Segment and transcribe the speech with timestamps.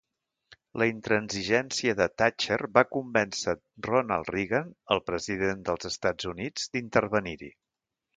[0.81, 3.55] La intransigència de Thatcher va convèncer
[3.87, 7.51] Ronald Reagan, el president dels Estats Units, d'intervenir-hi.